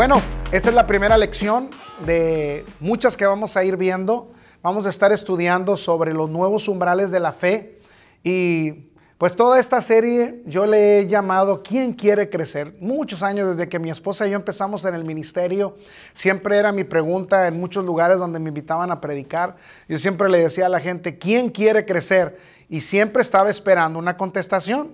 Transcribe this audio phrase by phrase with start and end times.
[0.00, 1.68] bueno, esta es la primera lección
[2.06, 4.32] de muchas que vamos a ir viendo.
[4.62, 7.82] Vamos a estar estudiando sobre los nuevos umbrales de la fe
[8.22, 8.88] y
[9.18, 12.74] pues toda esta serie yo le he llamado ¿Quién quiere crecer?
[12.80, 15.76] Muchos años desde que mi esposa y yo empezamos en el ministerio,
[16.14, 19.56] siempre era mi pregunta en muchos lugares donde me invitaban a predicar.
[19.86, 22.38] Yo siempre le decía a la gente, ¿quién quiere crecer?
[22.70, 24.92] Y siempre estaba esperando una contestación.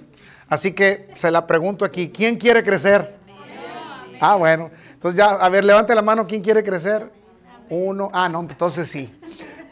[0.48, 3.24] Así que se la pregunto aquí, ¿quién quiere crecer?
[4.20, 4.70] Ah, bueno.
[4.96, 7.12] Entonces ya, a ver, levante la mano, ¿quién quiere crecer?
[7.68, 8.08] Uno.
[8.14, 9.12] Ah, no, entonces sí.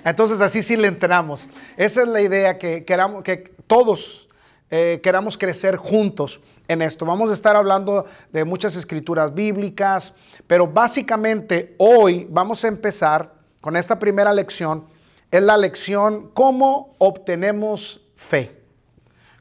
[0.04, 1.48] Entonces así sí le entramos.
[1.78, 4.28] Esa es la idea que queramos, que todos
[4.70, 7.06] eh, queramos crecer juntos en esto.
[7.06, 10.12] Vamos a estar hablando de muchas escrituras bíblicas,
[10.46, 14.84] pero básicamente hoy vamos a empezar con esta primera lección.
[15.30, 18.60] Es la lección cómo obtenemos fe.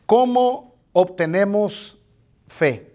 [0.05, 1.97] ¿Cómo obtenemos
[2.47, 2.92] fe?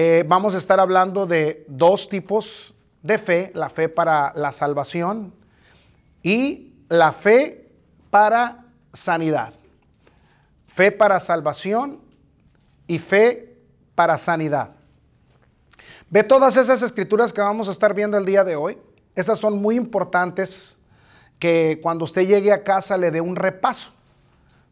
[0.00, 5.34] Eh, vamos a estar hablando de dos tipos de fe, la fe para la salvación
[6.22, 7.72] y la fe
[8.08, 9.52] para sanidad
[10.78, 12.00] fe para salvación
[12.86, 13.56] y fe
[13.96, 14.70] para sanidad.
[16.08, 18.78] Ve todas esas escrituras que vamos a estar viendo el día de hoy.
[19.16, 20.78] Esas son muy importantes
[21.40, 23.90] que cuando usted llegue a casa le dé un repaso,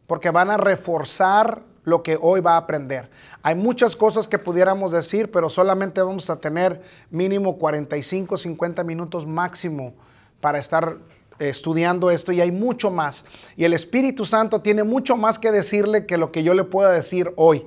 [0.07, 3.09] porque van a reforzar lo que hoy va a aprender.
[3.41, 9.25] Hay muchas cosas que pudiéramos decir, pero solamente vamos a tener mínimo 45, 50 minutos
[9.25, 9.93] máximo
[10.41, 10.97] para estar
[11.39, 13.23] estudiando esto y hay mucho más.
[13.55, 16.91] Y el Espíritu Santo tiene mucho más que decirle que lo que yo le pueda
[16.91, 17.65] decir hoy.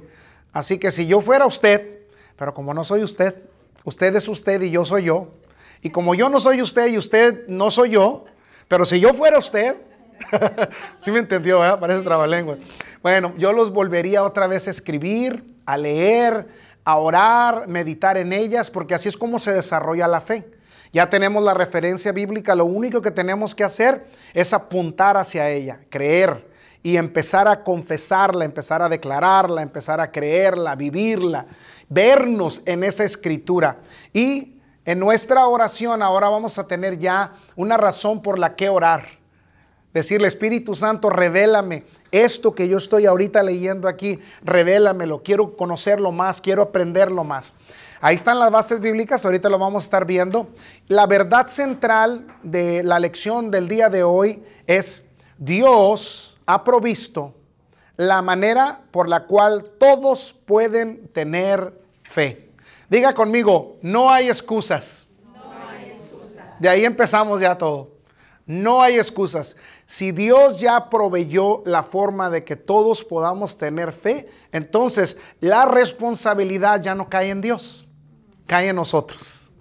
[0.53, 2.01] Así que si yo fuera usted,
[2.37, 3.43] pero como no soy usted,
[3.85, 5.29] usted es usted y yo soy yo.
[5.81, 8.27] Y como yo no soy usted y usted no soy yo,
[8.69, 9.77] pero si yo fuera usted,
[10.97, 11.61] ¿sí me entendió?
[11.79, 12.57] Parece trabalengua.
[13.03, 16.49] Bueno, yo los volvería otra vez a escribir, a leer,
[16.85, 20.51] a orar, meditar en ellas, porque así es como se desarrolla la fe.
[20.93, 25.81] Ya tenemos la referencia bíblica, lo único que tenemos que hacer es apuntar hacia ella,
[25.89, 26.49] creer
[26.83, 31.47] y empezar a confesarla, empezar a declararla, empezar a creerla, vivirla,
[31.89, 33.79] vernos en esa escritura.
[34.13, 39.20] Y en nuestra oración ahora vamos a tener ya una razón por la que orar.
[39.93, 46.41] Decirle, Espíritu Santo, revélame esto que yo estoy ahorita leyendo aquí, revélamelo, quiero conocerlo más,
[46.41, 47.53] quiero aprenderlo más.
[48.01, 50.49] Ahí están las bases bíblicas, ahorita lo vamos a estar viendo.
[50.89, 55.05] La verdad central de la lección del día de hoy es
[55.39, 57.35] Dios ha provisto
[57.97, 62.49] la manera por la cual todos pueden tener fe.
[62.89, 65.07] Diga conmigo, no hay excusas.
[65.23, 66.61] No hay excusas.
[66.61, 67.91] De ahí empezamos ya todo.
[68.47, 69.57] No hay excusas.
[69.91, 76.81] Si Dios ya proveyó la forma de que todos podamos tener fe, entonces la responsabilidad
[76.81, 77.89] ya no cae en Dios
[78.51, 79.53] cae en nosotros.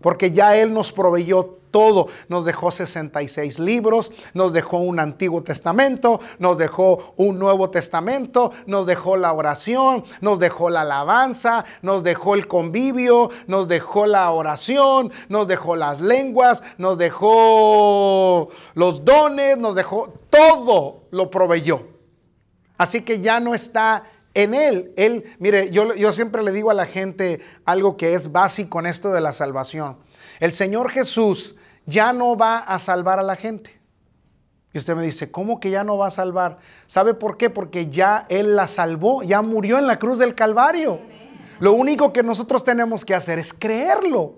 [0.00, 2.08] Porque ya Él nos proveyó todo.
[2.28, 8.86] Nos dejó 66 libros, nos dejó un Antiguo Testamento, nos dejó un Nuevo Testamento, nos
[8.86, 15.12] dejó la oración, nos dejó la alabanza, nos dejó el convivio, nos dejó la oración,
[15.28, 21.88] nos dejó las lenguas, nos dejó los dones, nos dejó todo lo proveyó.
[22.78, 24.94] Así que ya no está en Él.
[24.96, 29.12] Él, mire, yo, siempre le digo a la gente algo que es básico en esto
[29.12, 29.98] de la salvación.
[30.40, 33.80] El Señor Jesús ya no va a salvar a la gente.
[34.72, 36.58] Y usted me dice, ¿cómo que ya no va a salvar?
[36.86, 37.48] ¿Sabe por qué?
[37.48, 41.00] Porque ya Él la salvó, ya murió en la cruz del Calvario.
[41.60, 44.34] Lo único que nosotros tenemos que hacer es creerlo.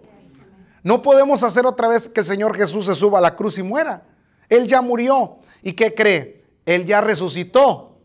[0.84, 3.64] No podemos hacer otra vez que el Señor Jesús se suba a la cruz y
[3.64, 4.04] muera.
[4.48, 5.38] Él ya murió.
[5.62, 6.44] ¿Y qué cree?
[6.64, 7.98] Él ya resucitó.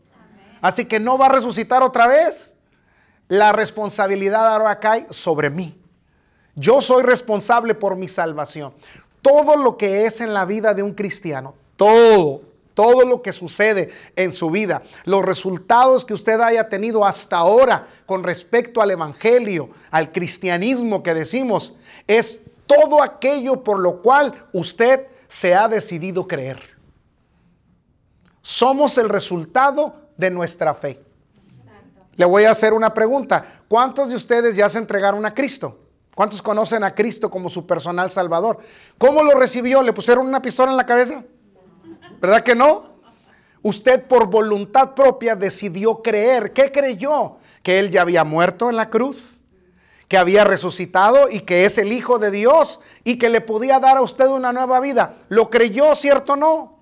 [0.60, 2.56] Así que no va a resucitar otra vez.
[3.28, 5.80] La responsabilidad ahora cae sobre mí.
[6.56, 8.74] Yo soy responsable por mi salvación.
[9.24, 12.42] Todo lo que es en la vida de un cristiano, todo,
[12.74, 17.88] todo lo que sucede en su vida, los resultados que usted haya tenido hasta ahora
[18.04, 21.72] con respecto al Evangelio, al cristianismo que decimos,
[22.06, 26.60] es todo aquello por lo cual usted se ha decidido creer.
[28.42, 31.00] Somos el resultado de nuestra fe.
[32.16, 33.62] Le voy a hacer una pregunta.
[33.68, 35.78] ¿Cuántos de ustedes ya se entregaron a Cristo?
[36.14, 38.58] ¿Cuántos conocen a Cristo como su personal salvador?
[38.98, 39.82] ¿Cómo lo recibió?
[39.82, 41.24] ¿Le pusieron una pistola en la cabeza?
[42.20, 42.94] ¿Verdad que no?
[43.62, 46.52] Usted por voluntad propia decidió creer.
[46.52, 47.38] ¿Qué creyó?
[47.62, 49.40] Que Él ya había muerto en la cruz,
[50.06, 53.96] que había resucitado y que es el Hijo de Dios y que le podía dar
[53.96, 55.16] a usted una nueva vida.
[55.28, 56.78] ¿Lo creyó, cierto o no?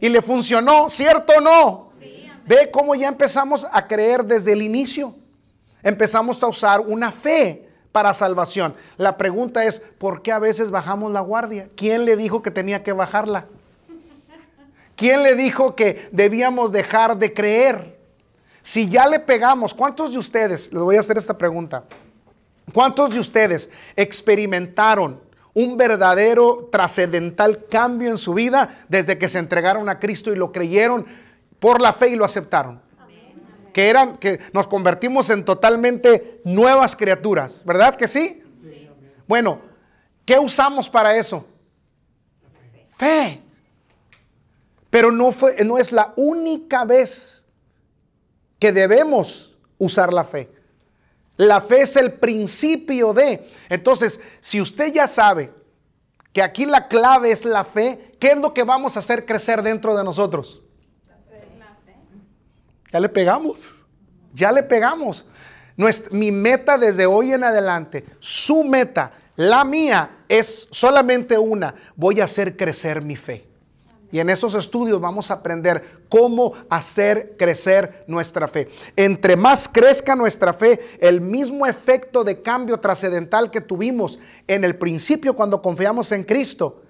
[0.00, 1.92] ¿Y le funcionó, cierto o no?
[2.46, 5.14] Ve cómo ya empezamos a creer desde el inicio.
[5.82, 7.67] Empezamos a usar una fe
[7.98, 8.76] para salvación.
[8.96, 11.68] La pregunta es, ¿por qué a veces bajamos la guardia?
[11.74, 13.46] ¿Quién le dijo que tenía que bajarla?
[14.94, 17.98] ¿Quién le dijo que debíamos dejar de creer?
[18.62, 21.82] Si ya le pegamos, ¿cuántos de ustedes, les voy a hacer esta pregunta,
[22.72, 25.20] ¿cuántos de ustedes experimentaron
[25.52, 30.52] un verdadero trascendental cambio en su vida desde que se entregaron a Cristo y lo
[30.52, 31.04] creyeron
[31.58, 32.80] por la fe y lo aceptaron?
[33.78, 38.42] Que eran, que nos convertimos en totalmente nuevas criaturas, ¿verdad que sí?
[39.28, 39.60] Bueno,
[40.24, 41.46] ¿qué usamos para eso?
[42.88, 43.40] Fe.
[44.90, 47.46] Pero no, fue, no es la única vez
[48.58, 50.50] que debemos usar la fe.
[51.36, 53.48] La fe es el principio de.
[53.68, 55.54] Entonces, si usted ya sabe
[56.32, 59.62] que aquí la clave es la fe, ¿qué es lo que vamos a hacer crecer
[59.62, 60.62] dentro de nosotros?
[62.92, 63.86] Ya le pegamos.
[64.34, 65.26] Ya le pegamos.
[66.10, 71.74] mi meta desde hoy en adelante, su meta, la mía, es solamente una.
[71.96, 73.48] Voy a hacer crecer mi fe.
[74.10, 78.68] Y en esos estudios vamos a aprender cómo hacer crecer nuestra fe.
[78.96, 84.76] Entre más crezca nuestra fe, el mismo efecto de cambio trascendental que tuvimos en el
[84.76, 86.82] principio cuando confiamos en Cristo,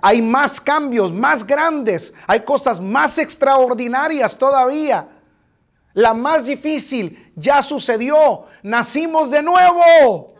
[0.00, 5.08] hay más cambios, más grandes, hay cosas más extraordinarias todavía.
[5.94, 10.32] La más difícil ya sucedió, nacimos de nuevo.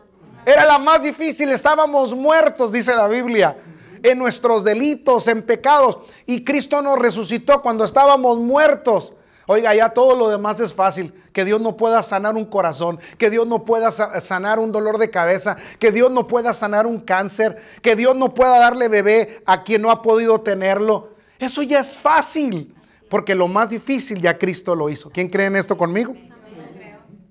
[0.45, 3.55] Era la más difícil, estábamos muertos, dice la Biblia
[4.03, 5.97] en nuestros delitos, en pecados.
[6.25, 9.13] Y Cristo nos resucitó cuando estábamos muertos.
[9.47, 11.13] Oiga, ya todo lo demás es fácil.
[11.31, 15.09] Que Dios no pueda sanar un corazón, que Dios no pueda sanar un dolor de
[15.09, 19.63] cabeza, que Dios no pueda sanar un cáncer, que Dios no pueda darle bebé a
[19.63, 21.13] quien no ha podido tenerlo.
[21.39, 22.75] Eso ya es fácil,
[23.13, 25.11] porque lo más difícil ya Cristo lo hizo.
[25.11, 26.15] ¿Quién cree en esto conmigo?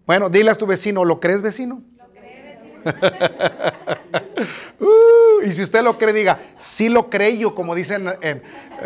[0.06, 1.82] Bueno, dile a tu vecino, ¿lo crees vecino?
[4.80, 8.12] Uh, y si usted lo cree, diga, sí lo creo, como dicen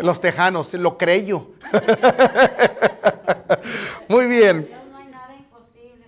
[0.01, 1.51] los tejanos, lo creo.
[4.07, 4.69] Muy bien.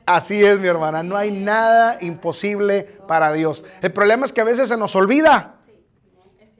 [0.06, 3.64] Así es, mi hermana, no hay nada imposible para Dios.
[3.82, 5.59] El problema es que a veces se nos olvida.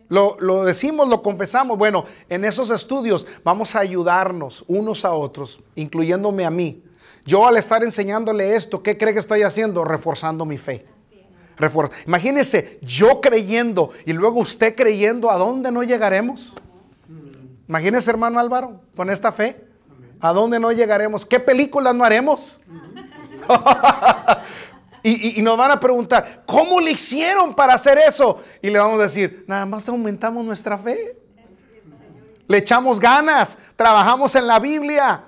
[0.10, 1.78] Lo, lo, decimos, lo confesamos.
[1.78, 6.84] Bueno, en esos estudios vamos a ayudarnos unos a otros, incluyéndome a mí.
[7.26, 9.86] Yo al estar enseñándole esto, ¿qué cree que estoy haciendo?
[9.86, 10.86] Reforzando mi fe.
[12.08, 16.54] Imagínese yo creyendo y luego usted creyendo, ¿a dónde no llegaremos?
[17.68, 19.68] Imagínese, hermano Álvaro, con esta fe,
[20.22, 21.26] ¿a dónde no llegaremos?
[21.26, 22.62] ¿Qué películas no haremos?
[25.04, 28.42] Y, nos van a preguntar, ¿cómo le hicieron para hacer eso?
[28.62, 31.18] Y le vamos a decir, nada más aumentamos nuestra fe.
[32.48, 35.24] Le echamos ganas, trabajamos en la Biblia,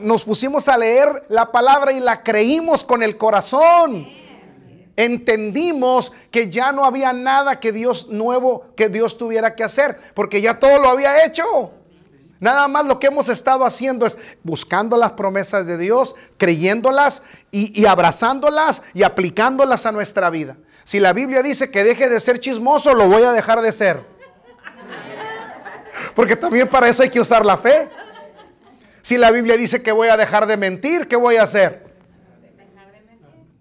[0.00, 4.06] nos pusimos a leer la palabra y la creímos con el corazón
[4.96, 10.40] entendimos que ya no había nada que Dios nuevo que Dios tuviera que hacer, porque
[10.40, 11.72] ya todo lo había hecho.
[12.40, 17.86] Nada más lo que hemos estado haciendo es buscando las promesas de Dios, creyéndolas y,
[17.86, 20.56] abrazándolas y aplicándolas a nuestra vida.
[20.82, 24.04] Si la Biblia dice que deje de ser chismoso, lo voy a dejar de ser.
[26.14, 27.88] Porque también para eso hay que usar la fe.
[29.00, 31.84] Si la Biblia dice que voy a dejar de mentir, ¿qué voy a hacer?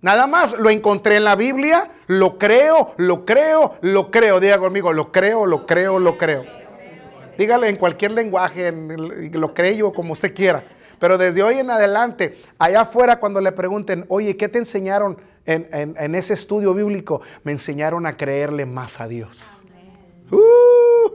[0.01, 4.41] Nada más lo encontré en la Biblia, lo creo, lo creo, lo creo.
[4.41, 6.62] Diga conmigo, lo creo, lo creo, lo creo.
[7.37, 10.63] Dígale en cualquier lenguaje, lo creo como usted quiera.
[10.99, 16.15] Pero desde hoy en adelante, allá afuera cuando le pregunten, oye, ¿qué te enseñaron en,
[16.15, 17.21] ese estudio bíblico?
[17.43, 19.63] Me enseñaron a creerle más a Dios.
[20.31, 21.11] Uh,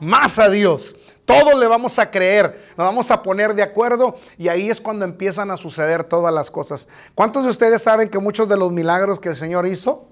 [0.00, 0.96] más a Dios.
[1.24, 5.04] Todos le vamos a creer, nos vamos a poner de acuerdo y ahí es cuando
[5.04, 6.88] empiezan a suceder todas las cosas.
[7.14, 10.08] ¿Cuántos de ustedes saben que muchos de los milagros que el Señor hizo,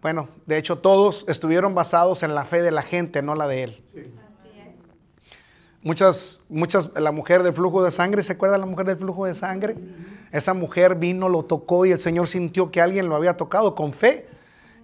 [0.00, 3.62] bueno, de hecho todos estuvieron basados en la fe de la gente, no la de
[3.62, 3.84] Él?
[3.94, 4.21] Es.
[5.84, 9.34] Muchas, muchas, la mujer del flujo de sangre, ¿se acuerda la mujer del flujo de
[9.34, 9.74] sangre?
[10.30, 13.92] Esa mujer vino, lo tocó y el Señor sintió que alguien lo había tocado con
[13.92, 14.26] fe.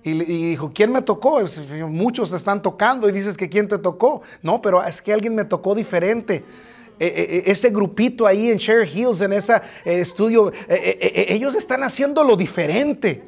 [0.02, 1.40] Y, dijo, ¿quién me tocó?
[1.88, 4.22] Muchos están tocando y dices que quién te tocó.
[4.42, 6.44] No, pero es que alguien me tocó diferente.
[6.98, 11.84] E, e, e, ese grupito ahí en Share Hills, en ese eh, estudio, ellos están
[11.84, 13.22] haciendo lo diferente.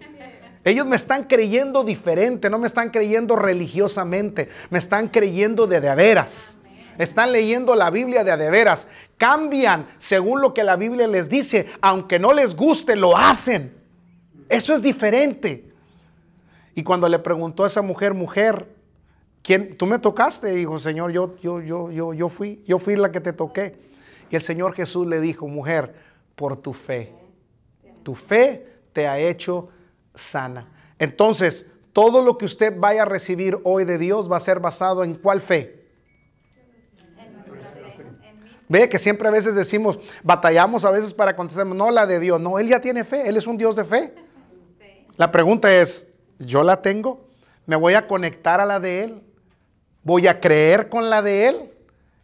[0.64, 5.94] Ellos me están creyendo diferente, no me están creyendo religiosamente, me están creyendo de de
[5.94, 6.58] veras.
[7.00, 8.86] Están leyendo la Biblia de de veras.
[9.16, 13.74] Cambian según lo que la Biblia les dice, aunque no les guste, lo hacen.
[14.50, 15.72] Eso es diferente.
[16.74, 18.68] Y cuando le preguntó a esa mujer, mujer,
[19.42, 20.48] ¿quién, tú me tocaste?
[20.48, 23.78] dijo, Señor, yo, yo, yo, yo, yo fui, yo fui la que te toqué.
[24.28, 25.94] Y el Señor Jesús le dijo, mujer,
[26.34, 27.14] por tu fe.
[28.02, 29.70] Tu fe te ha hecho
[30.14, 30.68] sana.
[30.98, 31.64] Entonces,
[31.94, 35.14] todo lo que usted vaya a recibir hoy de Dios va a ser basado en
[35.14, 35.79] cuál fe.
[38.70, 42.40] Ve que siempre a veces decimos, batallamos a veces para contestar, no la de Dios,
[42.40, 44.14] no, Él ya tiene fe, Él es un Dios de fe.
[45.16, 46.06] La pregunta es,
[46.38, 47.26] ¿yo la tengo?
[47.66, 49.22] ¿Me voy a conectar a la de Él?
[50.04, 51.74] ¿Voy a creer con la de Él?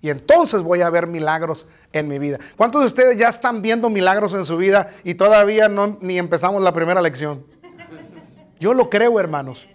[0.00, 2.38] Y entonces voy a ver milagros en mi vida.
[2.56, 6.62] ¿Cuántos de ustedes ya están viendo milagros en su vida y todavía no ni empezamos
[6.62, 7.44] la primera lección?
[8.60, 9.66] Yo lo creo, hermanos,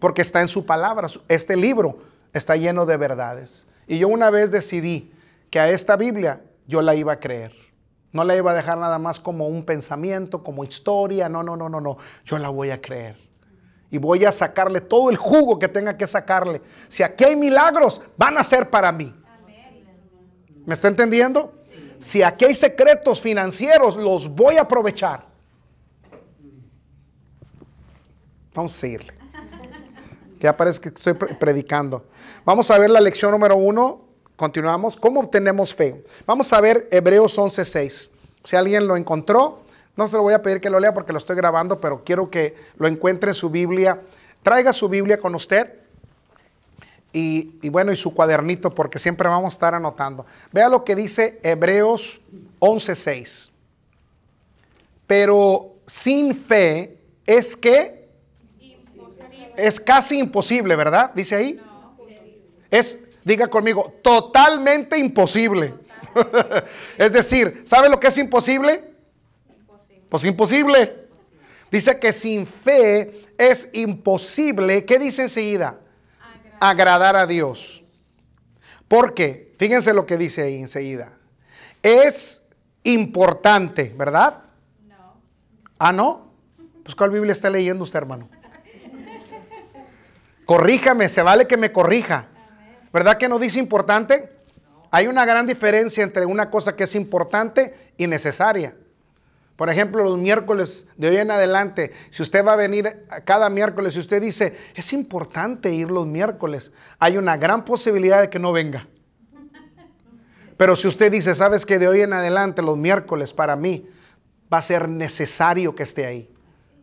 [0.00, 1.06] porque está en su palabra.
[1.28, 2.00] Este libro
[2.32, 3.68] está lleno de verdades.
[3.86, 5.12] Y yo una vez decidí
[5.50, 7.52] que a esta Biblia yo la iba a creer.
[8.12, 11.28] No la iba a dejar nada más como un pensamiento, como historia.
[11.28, 11.98] No, no, no, no, no.
[12.24, 13.16] Yo la voy a creer.
[13.90, 16.60] Y voy a sacarle todo el jugo que tenga que sacarle.
[16.88, 19.14] Si aquí hay milagros, van a ser para mí.
[20.66, 21.54] ¿Me está entendiendo?
[21.98, 25.26] Si aquí hay secretos financieros, los voy a aprovechar.
[28.54, 29.14] Vamos a seguirle.
[30.40, 32.06] Ya parece que estoy predicando.
[32.44, 34.07] Vamos a ver la lección número uno.
[34.38, 34.94] Continuamos.
[34.94, 36.04] ¿Cómo obtenemos fe?
[36.24, 38.08] Vamos a ver Hebreos 11:6.
[38.44, 39.62] Si alguien lo encontró,
[39.96, 42.30] no se lo voy a pedir que lo lea porque lo estoy grabando, pero quiero
[42.30, 44.00] que lo encuentre en su Biblia.
[44.44, 45.74] Traiga su Biblia con usted.
[47.12, 50.24] Y, bueno, y su cuadernito, porque siempre vamos a estar anotando.
[50.52, 52.20] Vea lo que dice Hebreos
[52.60, 53.50] 11:6.
[55.08, 58.08] Pero sin fe es que
[59.56, 61.10] es casi imposible, ¿verdad?
[61.12, 61.60] Dice ahí.
[62.70, 65.74] Es, diga conmigo, totalmente imposible.
[66.98, 68.84] es decir, ¿sabe lo que es imposible?
[70.08, 71.08] Pues imposible.
[71.70, 74.84] Dice que sin fe es imposible.
[74.84, 75.78] ¿Qué dice enseguida?
[76.60, 77.84] agradar a Dios.
[78.86, 81.12] Porque, fíjense lo que dice ahí enseguida.
[81.82, 82.42] Es
[82.84, 84.42] importante, ¿verdad?
[84.86, 85.20] No.
[85.78, 86.32] Ah, no.
[86.82, 88.28] Pues ¿cuál Biblia está leyendo usted, hermano?
[90.46, 92.28] Corríjame, se vale que me corrija.
[92.92, 94.30] ¿Verdad que no dice importante?
[94.90, 98.74] Hay una gran diferencia entre una cosa que es importante y necesaria.
[99.56, 103.96] Por ejemplo, los miércoles de hoy en adelante, si usted va a venir cada miércoles
[103.96, 108.52] y usted dice, es importante ir los miércoles, hay una gran posibilidad de que no
[108.52, 108.86] venga.
[110.56, 113.88] Pero si usted dice, sabes que de hoy en adelante los miércoles para mí
[114.52, 116.30] va a ser necesario que esté ahí.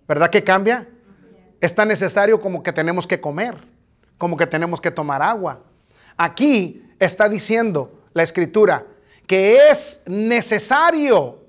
[0.08, 0.88] ¿Verdad que cambia?
[1.62, 3.56] Es tan necesario como que tenemos que comer,
[4.18, 5.62] como que tenemos que tomar agua.
[6.18, 8.86] Aquí está diciendo la escritura
[9.28, 11.46] que es necesario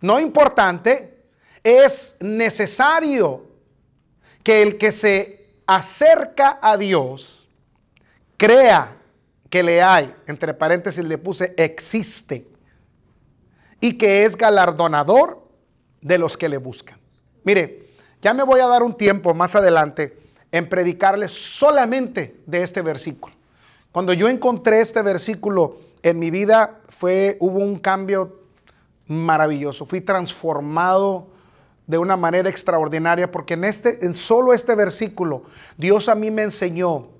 [0.00, 1.24] no importante,
[1.62, 3.46] es necesario
[4.42, 7.48] que el que se acerca a Dios
[8.36, 8.98] crea
[9.48, 12.46] que le hay, entre paréntesis le puse existe,
[13.80, 15.48] y que es galardonador
[16.02, 16.98] de los que le buscan.
[17.44, 17.88] Mire,
[18.20, 20.18] ya me voy a dar un tiempo más adelante
[20.52, 23.34] en predicarles solamente de este versículo.
[23.94, 28.40] Cuando yo encontré este versículo en mi vida fue hubo un cambio
[29.06, 29.86] maravilloso.
[29.86, 31.28] Fui transformado
[31.86, 35.44] de una manera extraordinaria porque en este en solo este versículo
[35.76, 37.10] Dios a mí me enseñó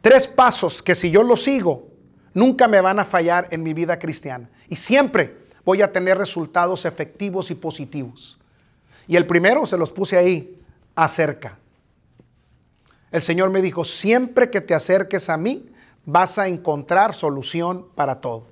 [0.00, 1.86] tres pasos que si yo los sigo
[2.32, 6.86] nunca me van a fallar en mi vida cristiana y siempre voy a tener resultados
[6.86, 8.40] efectivos y positivos.
[9.06, 10.58] Y el primero se los puse ahí,
[10.94, 11.58] acerca.
[13.12, 15.70] El Señor me dijo, siempre que te acerques a mí
[16.04, 18.46] vas a encontrar solución para todo.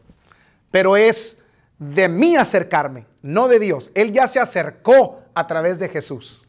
[0.71, 1.39] Pero es
[1.79, 3.91] de mí acercarme, no de Dios.
[3.95, 6.47] Él ya se acercó a través de Jesús.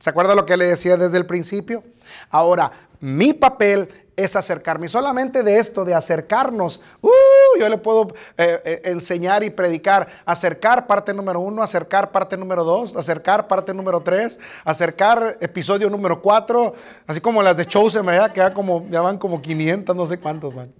[0.00, 1.84] ¿Se acuerda lo que le decía desde el principio?
[2.30, 4.88] Ahora, mi papel es acercarme.
[4.88, 7.10] Solamente de esto, de acercarnos, uh,
[7.58, 10.08] yo le puedo eh, eh, enseñar y predicar.
[10.24, 16.20] Acercar parte número uno, acercar parte número dos, acercar parte número tres, acercar episodio número
[16.20, 16.74] cuatro,
[17.06, 18.32] así como las de Chosen, ¿verdad?
[18.32, 20.72] Que como, ya van como 500, no sé cuántos van.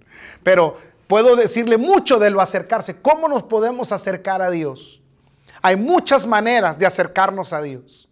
[0.43, 0.77] Pero
[1.07, 2.99] Puedo decirle mucho de lo acercarse.
[2.99, 5.01] ¿Cómo nos podemos acercar a Dios?
[5.61, 8.09] Hay muchas maneras de acercarnos a Dios.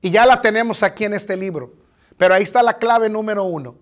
[0.00, 1.72] Y ya la tenemos aquí en este libro.
[2.16, 3.74] Pero ahí está la clave número uno.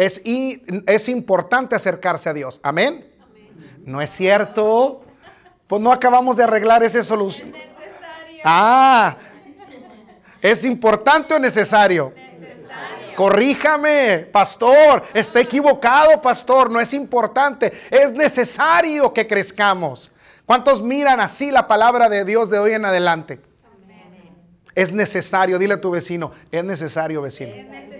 [0.00, 2.58] Es, es importante acercarse a Dios.
[2.62, 3.06] ¿Amén?
[3.84, 5.02] ¿No es cierto?
[5.66, 7.52] Pues no acabamos de arreglar esa solución.
[8.42, 9.18] Ah,
[10.40, 12.14] ¿es importante o necesario?
[13.14, 20.12] Corríjame, pastor, está equivocado, pastor, no es importante, es necesario que crezcamos.
[20.46, 23.38] ¿Cuántos miran así la palabra de Dios de hoy en adelante?
[24.74, 27.52] Es necesario, dile a tu vecino, es necesario, vecino.
[27.52, 27.99] Es necesario,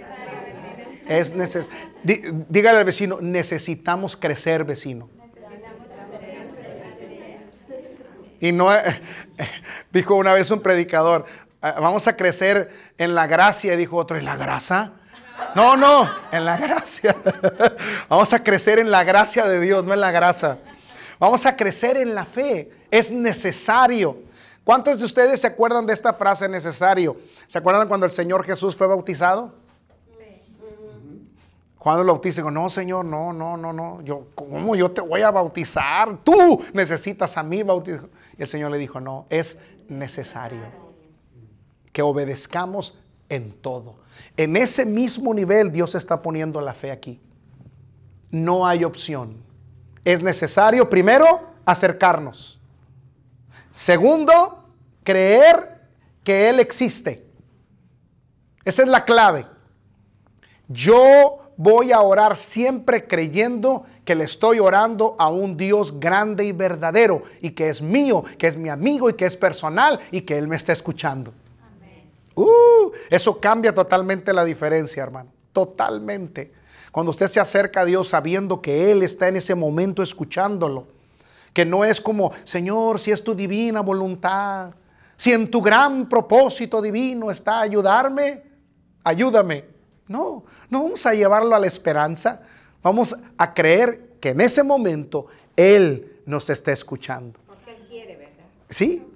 [2.02, 5.08] dígale al vecino, necesitamos crecer, vecino.
[8.40, 8.68] Y no,
[9.92, 11.26] dijo una vez un predicador,
[11.60, 14.92] ah, vamos a crecer en la gracia, dijo otro, ¿en la grasa?
[15.54, 17.16] No, no, en la gracia.
[18.08, 20.58] Vamos a crecer en la gracia de Dios, no en la grasa.
[21.18, 22.70] Vamos a crecer en la fe.
[22.90, 24.18] Es necesario.
[24.64, 27.16] ¿Cuántos de ustedes se acuerdan de esta frase necesario?
[27.46, 29.54] ¿Se acuerdan cuando el Señor Jesús fue bautizado?
[31.80, 34.02] Cuando lo bautiza, digo, no, Señor, no, no, no, no.
[34.02, 36.18] Yo, ¿Cómo yo te voy a bautizar?
[36.18, 38.06] Tú necesitas a mí bautizar.
[38.36, 39.58] Y el Señor le dijo, no, es
[39.88, 40.60] necesario
[41.90, 42.98] que obedezcamos
[43.30, 43.94] en todo.
[44.36, 47.18] En ese mismo nivel Dios está poniendo la fe aquí.
[48.30, 49.42] No hay opción.
[50.04, 52.60] Es necesario, primero, acercarnos.
[53.70, 54.66] Segundo,
[55.02, 55.80] creer
[56.24, 57.26] que Él existe.
[58.66, 59.46] Esa es la clave.
[60.68, 66.52] Yo voy a orar siempre creyendo que le estoy orando a un Dios grande y
[66.52, 70.38] verdadero y que es mío, que es mi amigo y que es personal y que
[70.38, 71.34] Él me está escuchando.
[72.34, 75.30] Uh, eso cambia totalmente la diferencia, hermano.
[75.52, 76.50] Totalmente.
[76.90, 80.86] Cuando usted se acerca a Dios sabiendo que Él está en ese momento escuchándolo.
[81.52, 84.70] Que no es como, Señor, si es tu divina voluntad,
[85.14, 88.44] si en tu gran propósito divino está ayudarme,
[89.04, 89.69] ayúdame.
[90.10, 92.40] No, no vamos a llevarlo a la esperanza.
[92.82, 97.38] Vamos a creer que en ese momento Él nos está escuchando.
[97.46, 98.44] Porque Él quiere, ¿verdad?
[98.68, 99.06] Sí,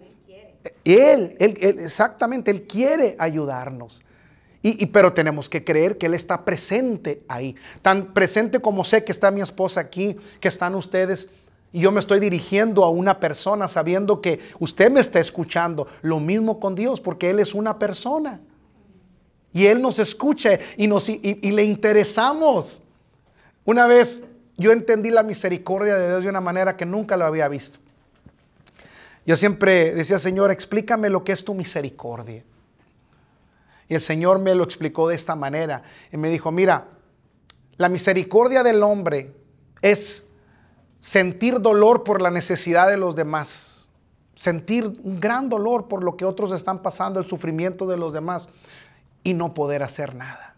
[0.84, 4.04] él, él, exactamente, Él quiere ayudarnos.
[4.62, 7.56] Y, pero tenemos que creer que Él está presente ahí.
[7.82, 11.28] Tan presente como sé que está mi esposa aquí, que están ustedes.
[11.72, 15.88] Y yo me estoy dirigiendo a una persona sabiendo que usted me está escuchando.
[16.02, 18.40] Lo mismo con Dios, porque Él es una persona.
[19.54, 22.82] Y Él nos escucha y, nos, y le interesamos.
[23.64, 24.20] Una vez
[24.58, 27.78] yo entendí la misericordia de Dios de una manera que nunca lo había visto.
[29.26, 32.44] Yo siempre decía, Señor, explícame lo que es tu misericordia.
[33.88, 35.82] Y el Señor me lo explicó de esta manera.
[36.12, 36.88] Y me dijo, mira,
[37.76, 39.32] la misericordia del hombre
[39.82, 40.26] es
[41.00, 43.88] sentir dolor por la necesidad de los demás.
[44.34, 48.48] Sentir un gran dolor por lo que otros están pasando, el sufrimiento de los demás.
[49.24, 50.54] Y no poder hacer nada.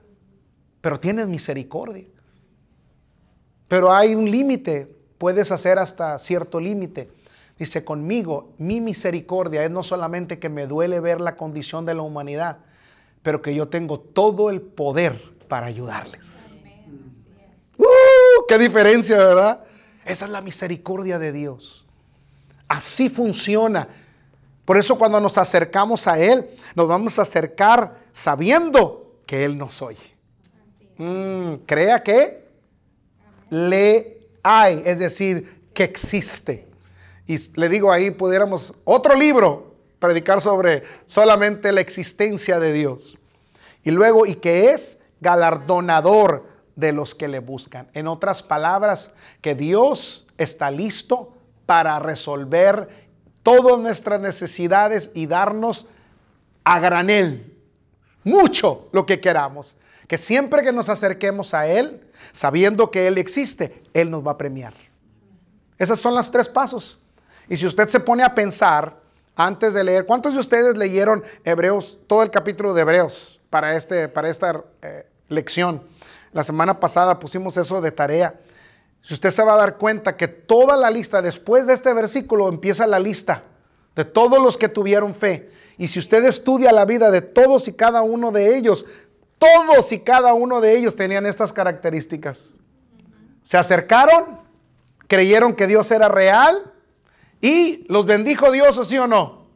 [0.83, 2.05] Pero tienes misericordia.
[3.69, 4.95] Pero hay un límite.
[5.17, 7.09] Puedes hacer hasta cierto límite.
[7.59, 12.03] Dice, conmigo, mi misericordia es no solamente que me duele ver la condición de la
[12.03, 12.59] humanidad,
[13.23, 16.61] pero que yo tengo todo el poder para ayudarles.
[17.79, 18.47] ¡Uh!
[18.47, 19.65] ¡Qué diferencia, verdad!
[20.05, 21.87] Esa es la misericordia de Dios.
[22.69, 23.89] Así funciona.
[24.65, 29.83] Por eso cuando nos acercamos a Él, nos vamos a acercar sabiendo que Él nos
[29.83, 30.17] oye.
[30.97, 32.49] Mm, crea que
[33.51, 36.67] le hay, es decir, que existe.
[37.27, 43.19] Y le digo ahí, pudiéramos otro libro predicar sobre solamente la existencia de Dios.
[43.85, 47.91] Y luego, y que es galardonador de los que le buscan.
[47.93, 49.11] En otras palabras,
[49.43, 51.35] que Dios está listo
[51.67, 52.89] para resolver
[53.43, 55.87] todas nuestras necesidades y darnos
[56.65, 57.56] a granel
[58.27, 59.77] mucho lo que queramos.
[60.07, 64.39] Que siempre que nos acerquemos a Él, sabiendo que Él existe, Él nos va a
[64.39, 64.75] premiar.
[65.79, 66.99] Esos son los tres pasos.
[67.49, 69.01] Y si usted se pone a pensar
[69.37, 74.09] antes de leer, ¿cuántos de ustedes leyeron Hebreos, todo el capítulo de Hebreos para, este,
[74.09, 75.83] para esta eh, lección?
[76.33, 78.41] La semana pasada pusimos eso de tarea.
[79.03, 82.49] Si usted se va a dar cuenta que toda la lista, después de este versículo,
[82.49, 83.45] empieza la lista
[83.97, 85.51] de todos los que tuvieron fe.
[85.79, 88.87] Y si usted estudia la vida de todos y cada uno de ellos,
[89.39, 92.55] todos y cada uno de ellos tenían estas características.
[93.43, 94.41] Se acercaron,
[95.09, 96.73] creyeron que Dios era real
[97.41, 99.47] y los bendijo Dios, ¿o sí o no?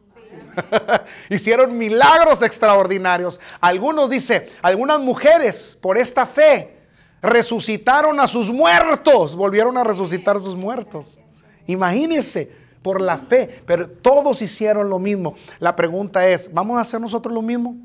[1.28, 3.40] Hicieron milagros extraordinarios.
[3.60, 6.76] Algunos dice, algunas mujeres por esta fe
[7.22, 11.18] resucitaron a sus muertos, volvieron a resucitar a sus muertos.
[11.66, 15.34] Imagínense, por la fe, pero todos hicieron lo mismo.
[15.58, 17.76] La pregunta es, ¿vamos a hacer nosotros lo mismo?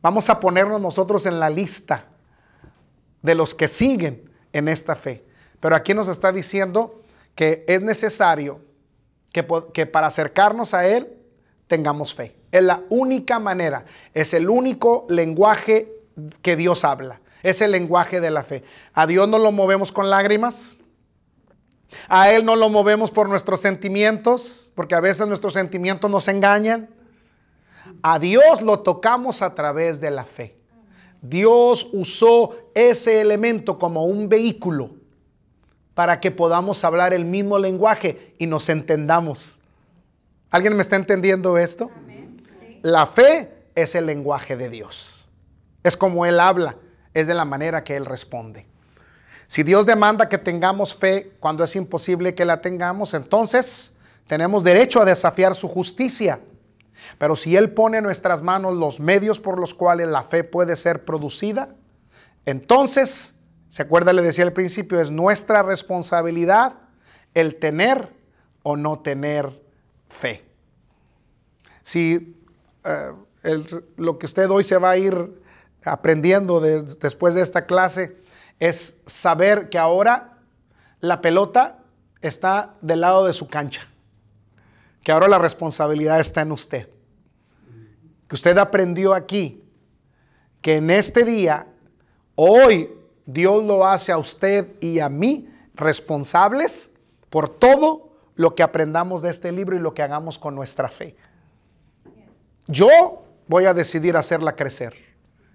[0.00, 2.04] Vamos a ponernos nosotros en la lista
[3.22, 5.24] de los que siguen en esta fe.
[5.60, 7.02] Pero aquí nos está diciendo
[7.34, 8.60] que es necesario
[9.32, 11.08] que, para acercarnos a Él
[11.66, 12.36] tengamos fe.
[12.52, 15.90] Es la única manera, es el único lenguaje
[16.42, 17.20] que Dios habla.
[17.42, 18.62] Es el lenguaje de la fe.
[18.92, 20.78] A Dios no lo movemos con lágrimas.
[22.08, 26.88] A Él no lo movemos por nuestros sentimientos, porque a veces nuestros sentimientos nos engañan.
[28.02, 30.56] A Dios lo tocamos a través de la fe.
[31.22, 34.90] Dios usó ese elemento como un vehículo
[35.94, 39.60] para que podamos hablar el mismo lenguaje y nos entendamos.
[40.50, 41.90] ¿Alguien me está entendiendo esto?
[42.82, 45.26] la fe es el lenguaje de Dios.
[45.82, 46.76] Es como Él habla,
[47.14, 48.66] es de la manera que Él responde.
[49.46, 53.92] Si Dios demanda que tengamos fe cuando es imposible que la tengamos, entonces
[54.26, 56.40] tenemos derecho a desafiar su justicia.
[57.18, 60.76] Pero si Él pone en nuestras manos los medios por los cuales la fe puede
[60.76, 61.74] ser producida,
[62.46, 63.34] entonces,
[63.68, 64.12] ¿se acuerda?
[64.12, 66.74] Le decía al principio, es nuestra responsabilidad
[67.34, 68.12] el tener
[68.62, 69.62] o no tener
[70.08, 70.44] fe.
[71.82, 72.40] Si
[72.84, 73.12] eh,
[73.96, 75.42] lo que usted hoy se va a ir
[75.84, 78.16] aprendiendo después de esta clase
[78.58, 80.38] es saber que ahora
[81.00, 81.78] la pelota
[82.20, 83.86] está del lado de su cancha,
[85.02, 86.88] que ahora la responsabilidad está en usted,
[88.28, 89.62] que usted aprendió aquí,
[90.62, 91.66] que en este día,
[92.34, 92.90] hoy
[93.26, 96.90] Dios lo hace a usted y a mí responsables
[97.28, 101.16] por todo lo que aprendamos de este libro y lo que hagamos con nuestra fe.
[102.66, 102.88] Yo
[103.46, 105.13] voy a decidir hacerla crecer.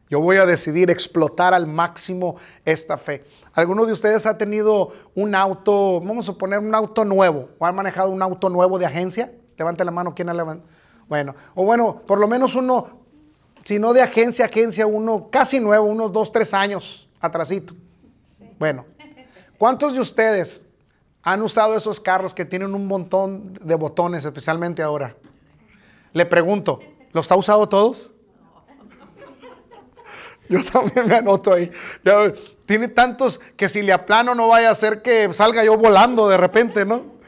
[0.10, 3.26] Yo voy a decidir explotar al máximo esta fe.
[3.54, 7.72] ¿Alguno de ustedes ha tenido un auto, vamos a poner un auto nuevo, o ha
[7.72, 9.32] manejado un auto nuevo de agencia?
[9.56, 10.65] Levante la mano, ¿quién la levanta?
[11.08, 12.88] Bueno, o bueno, por lo menos uno,
[13.63, 17.76] si no de agencia, agencia, uno casi nuevo, unos dos, tres años atrasito.
[18.58, 18.86] Bueno,
[19.60, 20.65] ¿cuántos de ustedes
[21.22, 25.15] han usado esos carros que tienen un montón de botones, especialmente ahora?
[26.13, 26.80] Le pregunto,
[27.12, 28.12] ¿los ha usado todos?
[30.60, 31.70] Yo también me anoto ahí.
[32.66, 36.38] tiene tantos que si le aplano no vaya a ser que salga yo volando de
[36.38, 37.20] repente, ¿no?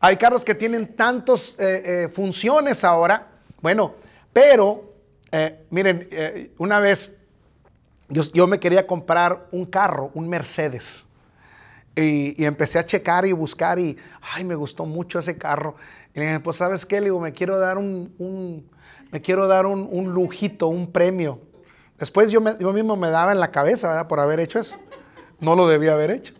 [0.00, 3.26] Hay carros que tienen tantas eh, eh, funciones ahora.
[3.60, 3.96] Bueno,
[4.32, 4.94] pero,
[5.30, 6.08] eh, miren,
[6.56, 7.16] una vez
[8.08, 11.06] yo, me quería comprar un carro, un Mercedes.
[11.94, 15.74] Y, empecé a checar y buscar y, ay, me gustó mucho ese carro.
[16.14, 17.00] Y le dije, pues, ¿sabes qué?
[17.00, 18.64] Le digo, me quiero dar un,
[19.10, 21.47] me quiero dar un, un lujito, un premio.
[21.98, 24.06] Después yo, mismo me daba en la cabeza.
[24.08, 24.78] Por haber hecho eso.
[25.40, 26.34] No lo debía haber hecho.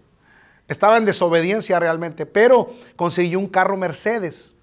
[0.69, 4.55] Estaba en desobediencia realmente, pero conseguí un carro Mercedes.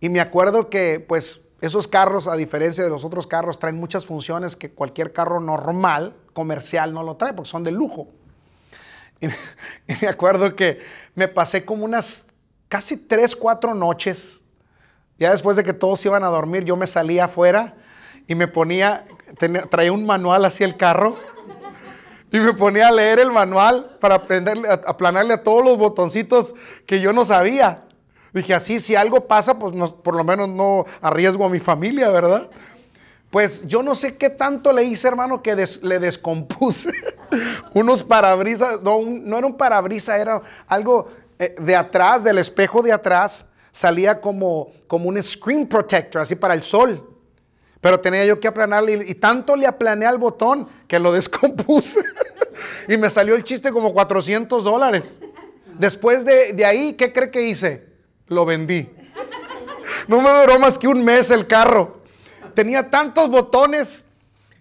[0.00, 4.06] Y me acuerdo que, pues, esos carros, a diferencia de los otros carros, traen muchas
[4.06, 8.08] funciones que cualquier carro normal, comercial, no lo trae, porque son de lujo.
[9.20, 9.26] Y,
[10.00, 10.80] me acuerdo que
[11.14, 12.26] me pasé como unas
[12.68, 14.42] casi tres, cuatro noches.
[15.18, 17.74] Ya después de que todos iban a dormir, yo me salía afuera
[18.28, 19.04] y me ponía,
[19.70, 21.16] traía un manual hacia el carro
[22.30, 26.54] y me ponía a leer el manual para aprenderle, aplanarle a todos los botoncitos
[26.86, 27.84] que yo no sabía.
[28.34, 32.50] Dije, así, si algo pasa, pues por lo menos no arriesgo a mi familia, ¿verdad?
[33.30, 36.90] Pues yo no sé qué tanto le hice, hermano, que le descompuse
[37.74, 38.82] unos parabrisas.
[38.82, 44.20] No, no era un parabrisas, era algo eh, de atrás, del espejo de atrás, salía
[44.20, 47.07] como, como un screen protector, así para el sol.
[47.80, 52.00] Pero tenía yo que aplanarle y, tanto le aplané al botón que lo descompuse.
[52.88, 55.20] y me salió el chiste como 400 dólares.
[55.78, 57.86] Después de, de, ahí, ¿qué cree que hice?
[58.26, 58.90] Lo vendí.
[60.08, 62.02] No me duró más que un mes el carro.
[62.54, 64.04] Tenía tantos botones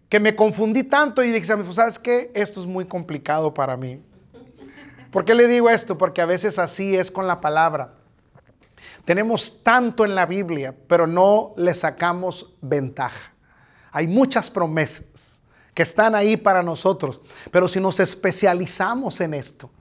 [0.10, 2.32] que me confundí tanto y dije, pues, ¿sabes qué?
[2.34, 4.02] Esto es muy complicado para mí.
[5.12, 5.98] ¿Por qué le digo esto?
[5.98, 7.94] Porque a veces así es con la palabra.
[9.08, 13.32] Tenemos tanto en la Biblia, pero no le sacamos ventaja.
[13.93, 15.41] Hay muchas promesas
[15.74, 19.72] que están ahí para nosotros, pero si nos especializamos en esto,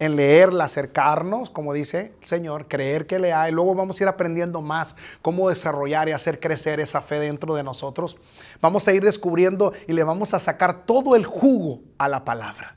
[0.00, 4.08] en leerla, acercarnos, como dice el Señor, creer que le hay, luego vamos a ir
[4.08, 8.16] aprendiendo más cómo desarrollar y hacer crecer esa fe dentro de nosotros.
[8.60, 12.74] Vamos a ir descubriendo y le vamos a sacar todo el jugo a la palabra.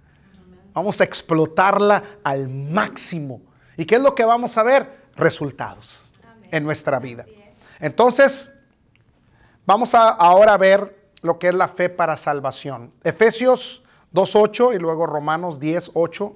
[0.75, 3.41] Vamos a explotarla al máximo.
[3.75, 5.02] ¿Y qué es lo que vamos a ver?
[5.15, 6.11] Resultados
[6.51, 7.25] en nuestra vida.
[7.79, 8.51] Entonces,
[9.65, 12.93] vamos a ahora ver lo que es la fe para salvación.
[13.03, 16.33] Efesios 2.8 y luego Romanos 10.8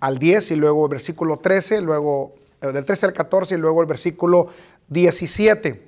[0.00, 3.80] al 10 y luego el versículo 13, luego eh, del 13 al 14 y luego
[3.80, 4.48] el versículo
[4.88, 5.86] 17.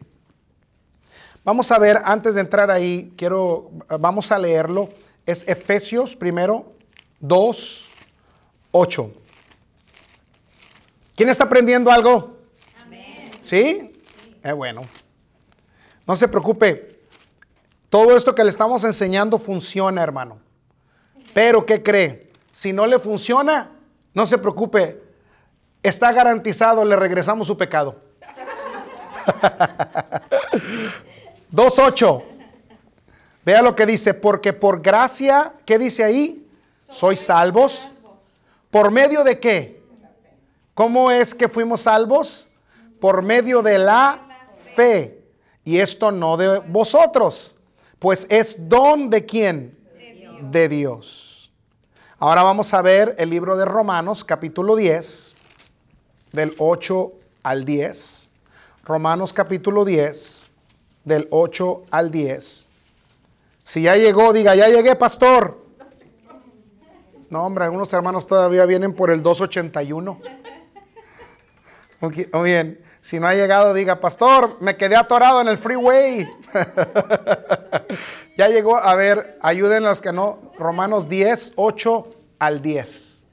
[1.45, 4.88] Vamos a ver, antes de entrar ahí, quiero, vamos a leerlo.
[5.27, 6.73] Es Efesios primero
[7.21, 7.90] 2,
[8.73, 9.11] 8.
[11.16, 12.37] ¿Quién está aprendiendo algo?
[12.85, 13.31] Amén.
[13.40, 13.90] ¿Sí?
[14.42, 14.83] Es bueno.
[16.07, 17.00] No se preocupe.
[17.88, 20.38] Todo esto que le estamos enseñando funciona, hermano.
[21.33, 22.29] Pero, ¿qué cree?
[22.52, 23.70] Si no le funciona,
[24.12, 25.02] no se preocupe.
[25.83, 27.96] Está garantizado, le regresamos su pecado.
[31.50, 32.24] 2.8.
[33.42, 36.46] Vea lo que dice, porque por gracia, ¿qué dice ahí?
[36.90, 37.90] Sois salvos.
[38.70, 39.76] ¿Por medio de qué?
[40.77, 42.51] ¿Cómo es que fuimos salvos?
[43.01, 44.21] Por medio de la
[44.75, 45.25] fe.
[45.65, 47.55] Y esto no de vosotros,
[47.99, 49.79] pues es don de quién?
[50.51, 51.51] De Dios.
[52.19, 55.35] Ahora vamos a ver el libro de Romanos, capítulo 10,
[56.33, 57.12] del 8
[57.43, 58.29] al 10.
[58.85, 60.51] Romanos capítulo 10,
[61.05, 62.69] del 8 al 10.
[63.65, 65.59] Si ya llegó, diga, ya llegué, pastor.
[67.31, 70.21] No, hombre, algunos hermanos todavía vienen por el 281.
[72.00, 76.28] Muy bien, si no ha llegado, diga, pastor, me quedé atorado en el freeway.
[78.37, 80.52] ya llegó, a ver, ayuden los que no.
[80.59, 83.24] Romanos 10, 8 al 10.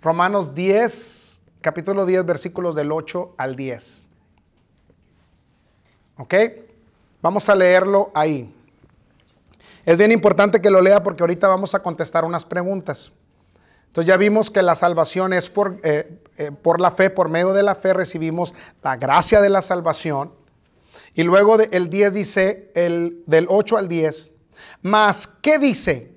[0.00, 4.06] Romanos 10, capítulo 10, versículos del 8 al 10.
[6.18, 6.34] ¿Ok?
[7.20, 8.54] Vamos a leerlo ahí.
[9.84, 13.12] Es bien importante que lo lea porque ahorita vamos a contestar unas preguntas.
[13.98, 17.52] Entonces ya vimos que la salvación es por, eh, eh, por la fe, por medio
[17.52, 20.32] de la fe recibimos la gracia de la salvación.
[21.14, 24.30] Y luego el 10 dice, el, del 8 al 10,
[24.82, 26.12] más, ¿qué dice?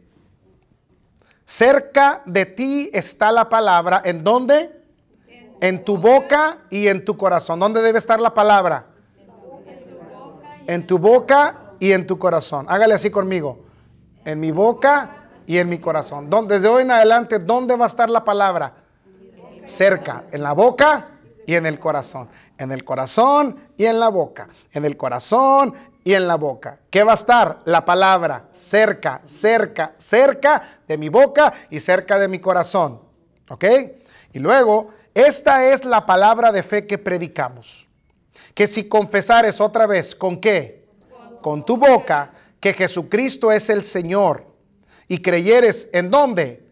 [1.44, 4.80] Cerca de ti está la palabra, ¿en dónde?
[5.60, 7.60] En tu boca y en tu corazón.
[7.60, 8.90] ¿Dónde debe estar la palabra?
[10.68, 12.68] En tu boca y en tu corazón.
[12.70, 13.66] Hágale así conmigo.
[14.24, 16.30] En mi boca y en mi corazón.
[16.48, 18.74] Desde hoy en adelante, ¿dónde va a estar la palabra?
[19.66, 22.30] Cerca, en la boca y en el corazón.
[22.58, 24.48] En el corazón y en la boca.
[24.72, 25.74] En el corazón
[26.04, 26.80] y en la boca.
[26.90, 27.60] ¿Qué va a estar?
[27.66, 33.02] La palabra cerca, cerca, cerca de mi boca y cerca de mi corazón.
[33.50, 33.66] ¿Ok?
[34.34, 37.88] Y luego, esta es la palabra de fe que predicamos.
[38.54, 40.86] Que si confesares otra vez, ¿con qué?
[41.42, 44.51] Con tu boca que Jesucristo es el Señor
[45.12, 46.64] y creyeres en dónde?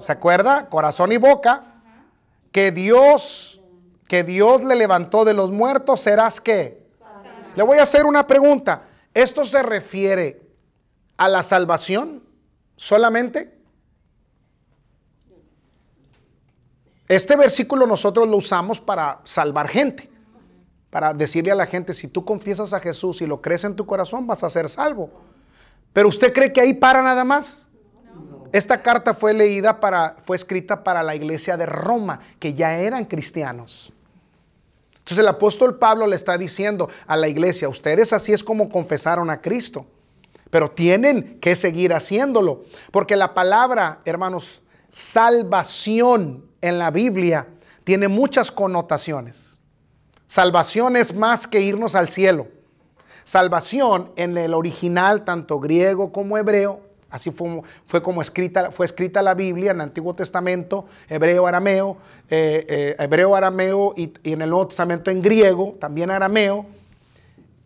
[0.00, 0.68] ¿Se acuerda?
[0.68, 1.80] Corazón y boca.
[2.50, 3.60] Que Dios,
[4.08, 6.88] que Dios le levantó de los muertos, serás qué?
[7.54, 8.88] Le voy a hacer una pregunta.
[9.14, 10.42] ¿Esto se refiere
[11.16, 12.24] a la salvación
[12.76, 13.56] solamente?
[17.06, 20.10] Este versículo nosotros lo usamos para salvar gente
[20.90, 23.84] para decirle a la gente, si tú confiesas a Jesús y lo crees en tu
[23.84, 25.10] corazón, vas a ser salvo.
[25.92, 27.67] Pero usted cree que ahí para nada más.
[28.52, 33.04] Esta carta fue leída para, fue escrita para la iglesia de Roma, que ya eran
[33.04, 33.92] cristianos.
[35.08, 39.30] Entonces el apóstol Pablo le está diciendo a la iglesia, ustedes así es como confesaron
[39.30, 39.86] a Cristo,
[40.50, 47.48] pero tienen que seguir haciéndolo, porque la palabra, hermanos, salvación en la Biblia
[47.84, 49.60] tiene muchas connotaciones.
[50.26, 52.48] Salvación es más que irnos al cielo.
[53.24, 59.22] Salvación en el original, tanto griego como hebreo, así fue, fue como escrita, fue escrita
[59.22, 61.96] la Biblia en el Antiguo Testamento, hebreo, arameo,
[62.28, 66.66] eh, eh, hebreo, arameo y, en el Nuevo Testamento en griego, también arameo.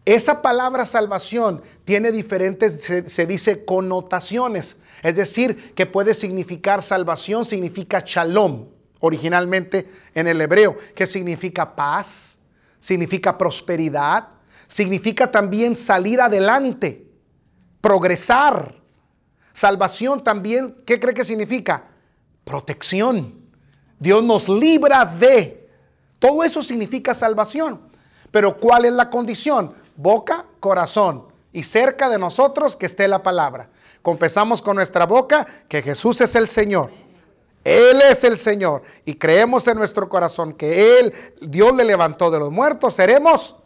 [0.04, 4.76] Esa palabra salvación tiene diferentes, se, se, dice, connotaciones.
[5.02, 8.66] Es decir, que puede significar salvación, significa shalom,
[9.00, 12.38] originalmente en el hebreo, que significa paz,
[12.78, 14.28] significa prosperidad,
[14.66, 17.06] significa también salir adelante,
[17.80, 18.81] progresar.
[19.52, 21.84] Salvación también, ¿qué cree que significa?
[22.44, 23.40] Protección.
[23.98, 25.68] Dios nos libra de.
[26.18, 27.80] Todo eso significa salvación.
[28.30, 29.74] Pero ¿cuál es la condición?
[29.96, 33.68] Boca, corazón y cerca de nosotros que esté la palabra.
[34.00, 37.02] Confesamos con nuestra boca que Jesús es el Señor
[37.64, 42.40] él es el Señor y creemos en nuestro corazón que Él, Dios le levantó de
[42.40, 43.56] los muertos, seremos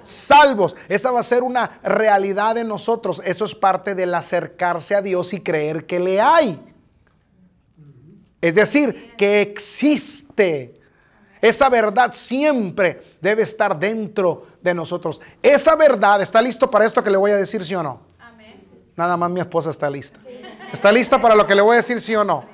[0.00, 0.76] salvos.
[0.88, 3.22] Esa va a ser una realidad en nosotros.
[3.24, 6.60] Eso es parte del acercarse a Dios y creer que le hay.
[8.40, 10.80] Es decir, que existe.
[11.40, 15.20] Esa verdad siempre debe estar dentro de nosotros.
[15.42, 18.00] Esa verdad, ¿está listo para esto que le voy a decir sí o no?
[18.96, 20.20] Nada más mi esposa está lista.
[20.72, 22.44] ¿Está lista para lo que le voy a decir sí o no?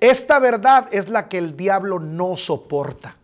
[0.00, 3.17] Esta verdad es la que el diablo no soporta.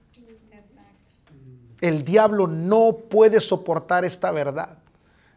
[1.85, 4.79] El diablo no puede soportar esta verdad.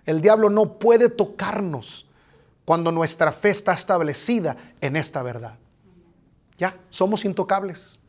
[0.05, 2.07] El diablo no puede tocarnos
[2.63, 5.55] cuando nuestra fe está establecida en esta verdad.
[6.57, 7.99] Ya, somos intocables.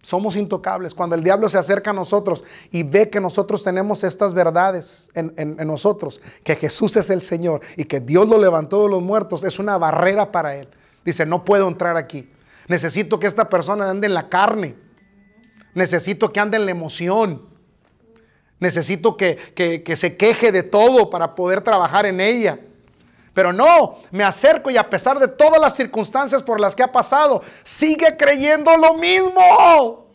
[0.00, 0.94] Somos intocables.
[0.94, 5.56] Cuando el diablo se acerca a nosotros y ve que nosotros tenemos estas verdades en,
[5.66, 9.58] nosotros, que Jesús es el Señor y que Dios lo levantó de los muertos, es
[9.58, 10.68] una barrera para él.
[11.04, 12.30] Dice, no puedo entrar aquí.
[12.68, 14.86] Necesito que esta persona ande en la carne.
[15.78, 17.40] Necesito que ande en la emoción.
[18.58, 22.58] Necesito que, se queje de todo para poder trabajar en ella.
[23.32, 26.90] Pero no, me acerco y a pesar de todas las circunstancias por las que ha
[26.90, 30.08] pasado, sigue creyendo lo mismo.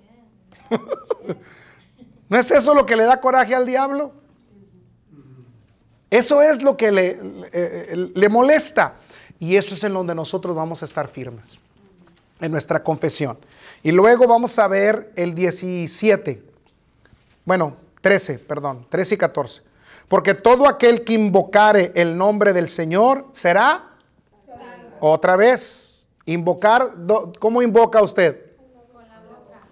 [2.28, 4.12] ¿No es eso lo que le da coraje al diablo?
[6.10, 8.96] Eso es lo que le, le, le molesta.
[9.40, 11.62] Y eso es en donde nosotros vamos a estar firmes,
[12.40, 13.38] en nuestra confesión.
[13.82, 16.44] Y luego vamos a ver el 17,
[17.46, 19.62] bueno, 13, perdón, 13 y 14.
[20.08, 23.92] Porque todo aquel que invocare el nombre del Señor será
[25.00, 26.08] otra vez.
[26.26, 26.94] Invocar,
[27.40, 28.43] ¿cómo invoca usted?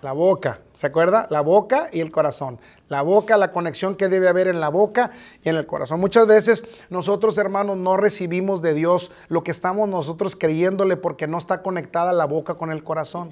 [0.01, 1.27] La boca, ¿se acuerda?
[1.29, 2.59] La boca y el corazón.
[2.87, 5.11] La boca, la conexión que debe haber en la boca
[5.43, 5.99] y en el corazón.
[5.99, 11.37] Muchas veces nosotros, hermanos, no recibimos de Dios lo que estamos nosotros creyéndole porque no
[11.37, 13.29] está conectada la boca con el corazón.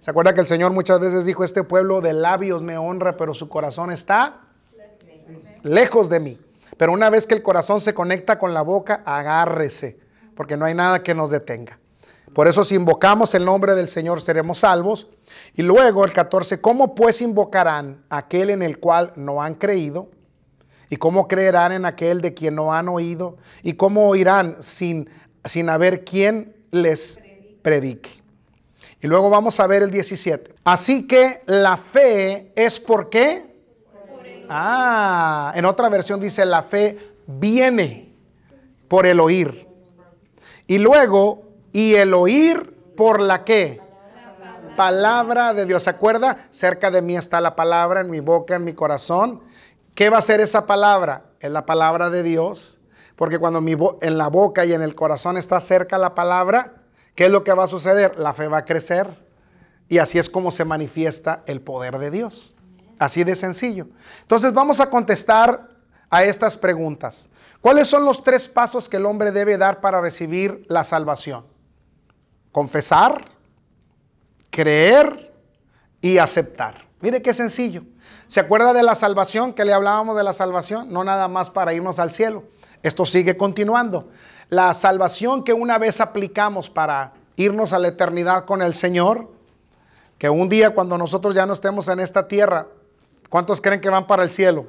[0.00, 3.34] ¿Se acuerda que el Señor muchas veces dijo, este pueblo de labios me honra, pero
[3.34, 4.46] su corazón está
[5.62, 6.40] lejos de mí?
[6.78, 9.98] Pero una vez que el corazón se conecta con la boca, agárrese,
[10.34, 11.78] porque no hay nada que nos detenga.
[12.34, 15.08] Por eso si invocamos el nombre del Señor seremos salvos.
[15.54, 20.08] Y luego el 14, ¿cómo pues invocarán aquel en el cual no han creído?
[20.88, 23.36] ¿Y cómo creerán en aquel de quien no han oído?
[23.62, 25.08] ¿Y cómo oirán sin,
[25.44, 27.20] sin haber quien les
[27.62, 28.10] predique?
[29.00, 30.54] Y luego vamos a ver el 17.
[30.64, 33.52] Así que la fe es por qué?
[34.48, 38.14] Ah, en otra versión dice la fe viene
[38.88, 39.66] por el oír.
[40.66, 43.80] Y luego y el oír por la qué?
[44.76, 45.82] Palabra de Dios.
[45.82, 46.48] ¿Se acuerda?
[46.50, 49.42] Cerca de mí está la palabra, en mi boca, en mi corazón.
[49.94, 51.24] ¿Qué va a ser esa palabra?
[51.40, 52.78] Es la palabra de Dios.
[53.16, 56.74] Porque cuando mi en la boca y en el corazón está cerca la palabra,
[57.14, 58.18] ¿qué es lo que va a suceder?
[58.18, 59.22] La fe va a crecer.
[59.88, 62.54] Y así es como se manifiesta el poder de Dios.
[62.98, 63.88] Así de sencillo.
[64.22, 65.68] Entonces vamos a contestar
[66.08, 67.28] a estas preguntas.
[67.60, 71.51] ¿Cuáles son los tres pasos que el hombre debe dar para recibir la salvación?
[72.52, 73.24] Confesar,
[74.50, 75.32] creer
[76.00, 76.86] y aceptar.
[77.00, 77.82] Mire qué sencillo.
[78.28, 80.92] ¿Se acuerda de la salvación que le hablábamos de la salvación?
[80.92, 82.44] No nada más para irnos al cielo.
[82.82, 84.08] Esto sigue continuando.
[84.48, 89.30] La salvación que una vez aplicamos para irnos a la eternidad con el Señor,
[90.18, 92.68] que un día cuando nosotros ya no estemos en esta tierra,
[93.28, 94.66] ¿cuántos creen que van para el cielo?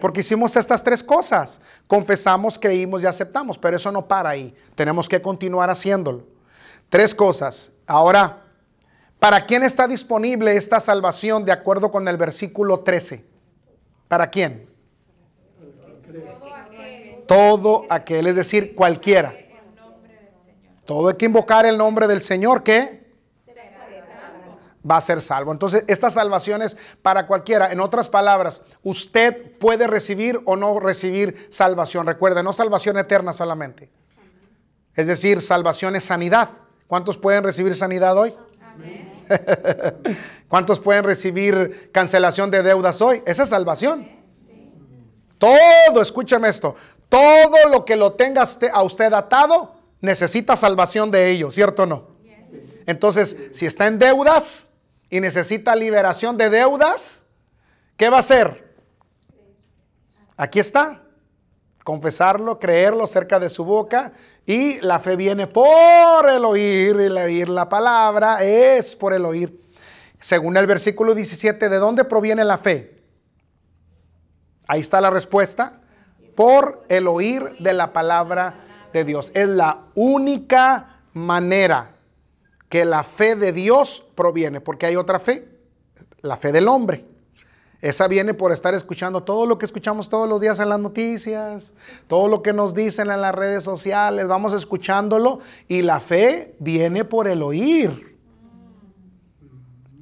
[0.00, 1.60] Porque hicimos estas tres cosas.
[1.86, 4.54] Confesamos, creímos y aceptamos, pero eso no para ahí.
[4.74, 6.33] Tenemos que continuar haciéndolo.
[6.88, 7.72] Tres cosas.
[7.86, 8.44] Ahora,
[9.18, 13.24] ¿para quién está disponible esta salvación de acuerdo con el versículo 13?
[14.08, 14.68] ¿Para quién?
[17.26, 19.34] Todo aquel, es decir, cualquiera.
[20.84, 23.04] Todo hay que invocar el nombre del Señor que
[24.88, 25.52] va a ser salvo.
[25.52, 27.72] Entonces, esta salvación es para cualquiera.
[27.72, 32.06] En otras palabras, usted puede recibir o no recibir salvación.
[32.06, 33.90] Recuerde, no salvación eterna solamente.
[34.94, 36.50] Es decir, salvación es sanidad.
[36.86, 38.34] ¿Cuántos pueden recibir sanidad hoy?
[40.48, 43.22] ¿Cuántos pueden recibir cancelación de deudas hoy?
[43.26, 44.08] Esa es salvación.
[45.38, 46.74] Todo, escúchame esto,
[47.08, 52.14] todo lo que lo tenga a usted atado necesita salvación de ello, ¿cierto o no?
[52.86, 54.68] Entonces, si está en deudas
[55.10, 57.24] y necesita liberación de deudas,
[57.96, 58.74] ¿qué va a hacer?
[60.36, 61.02] Aquí está.
[61.82, 64.12] Confesarlo, creerlo cerca de su boca
[64.46, 69.62] y la fe viene por el oír, el oír la palabra es por el oír.
[70.18, 73.02] Según el versículo 17, ¿de dónde proviene la fe?
[74.66, 75.80] Ahí está la respuesta.
[76.34, 79.30] Por el oír de la palabra de Dios.
[79.34, 81.96] Es la única manera
[82.68, 85.48] que la fe de Dios proviene, porque hay otra fe,
[86.22, 87.04] la fe del hombre.
[87.84, 91.74] Esa viene por estar escuchando todo lo que escuchamos todos los días en las noticias,
[92.06, 97.04] todo lo que nos dicen en las redes sociales, vamos escuchándolo y la fe viene
[97.04, 98.16] por el oír.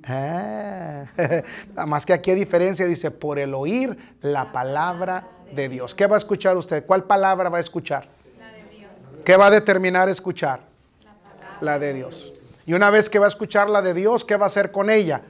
[0.04, 1.06] Ah,
[1.88, 5.92] más que aquí hay diferencia, dice, por el oír la palabra de Dios.
[5.92, 6.86] ¿Qué va a escuchar usted?
[6.86, 8.08] ¿Cuál palabra va a escuchar?
[8.38, 8.92] La de Dios.
[9.24, 10.60] ¿Qué va a determinar escuchar?
[11.60, 12.32] La, la de Dios.
[12.64, 14.88] Y una vez que va a escuchar la de Dios, ¿qué va a hacer con
[14.88, 15.22] ella?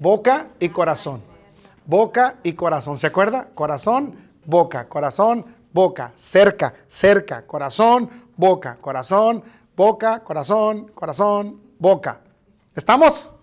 [0.00, 1.27] Boca y corazón
[1.88, 2.98] boca y corazón.
[2.98, 3.48] ¿Se acuerda?
[3.54, 4.14] Corazón,
[4.44, 9.42] boca, corazón, boca, cerca, cerca, corazón, boca, corazón,
[9.74, 12.20] boca, corazón, corazón, boca.
[12.76, 13.34] ¿Estamos?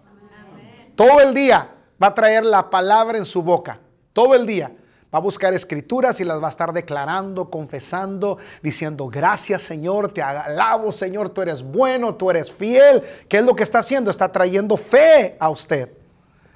[0.96, 1.70] Todo el día
[2.02, 3.80] va a traer la palabra en su boca.
[4.14, 4.72] Todo el día.
[5.14, 10.22] Va a buscar escrituras y las va a estar declarando, confesando, diciendo, gracias Señor, te
[10.22, 13.02] alabo Señor, tú eres bueno, tú eres fiel.
[13.28, 14.12] ¿Qué es lo que está haciendo?
[14.12, 16.05] Está trayendo fe a usted.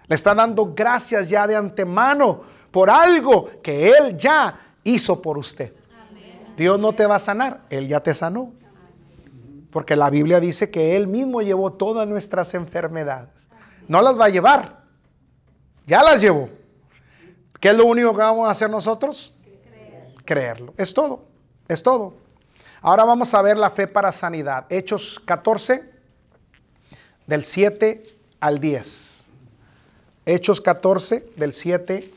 [0.09, 2.41] Le está dando gracias ya de antemano
[2.71, 5.71] por algo que Él ya hizo por usted.
[6.57, 8.51] Dios no te va a sanar, Él ya te sanó.
[9.71, 13.49] Porque la Biblia dice que Él mismo llevó todas nuestras enfermedades.
[13.87, 14.83] No las va a llevar,
[15.85, 16.49] ya las llevó.
[17.59, 19.33] ¿Qué es lo único que vamos a hacer nosotros?
[19.43, 20.13] Creer.
[20.25, 20.73] creerlo.
[20.75, 21.27] Es todo,
[21.67, 22.15] es todo.
[22.81, 24.65] Ahora vamos a ver la fe para sanidad.
[24.69, 25.87] Hechos 14,
[27.27, 28.03] del 7
[28.39, 29.18] al 10.
[30.25, 32.09] Hechos 14, del 7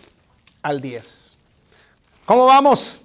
[0.63, 1.37] al 10.
[2.27, 3.01] ¿Cómo vamos?